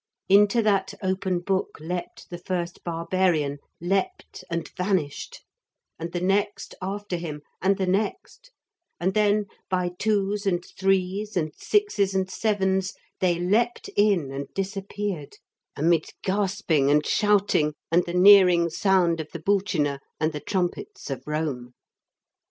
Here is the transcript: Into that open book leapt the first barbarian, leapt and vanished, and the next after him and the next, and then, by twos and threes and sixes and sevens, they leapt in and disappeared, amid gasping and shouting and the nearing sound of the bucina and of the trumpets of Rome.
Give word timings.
Into 0.29 0.63
that 0.63 0.95
open 1.03 1.41
book 1.41 1.77
leapt 1.79 2.31
the 2.31 2.39
first 2.39 2.83
barbarian, 2.83 3.59
leapt 3.79 4.43
and 4.49 4.67
vanished, 4.75 5.43
and 5.99 6.11
the 6.11 6.19
next 6.19 6.73
after 6.81 7.17
him 7.17 7.43
and 7.61 7.77
the 7.77 7.85
next, 7.85 8.49
and 8.99 9.13
then, 9.13 9.45
by 9.69 9.91
twos 9.99 10.47
and 10.47 10.65
threes 10.65 11.37
and 11.37 11.53
sixes 11.55 12.15
and 12.15 12.31
sevens, 12.31 12.95
they 13.19 13.37
leapt 13.37 13.91
in 13.95 14.31
and 14.31 14.51
disappeared, 14.55 15.37
amid 15.75 16.09
gasping 16.23 16.89
and 16.89 17.05
shouting 17.05 17.75
and 17.91 18.07
the 18.07 18.15
nearing 18.15 18.71
sound 18.71 19.19
of 19.19 19.29
the 19.33 19.39
bucina 19.39 19.99
and 20.19 20.29
of 20.29 20.33
the 20.33 20.39
trumpets 20.39 21.11
of 21.11 21.21
Rome. 21.27 21.75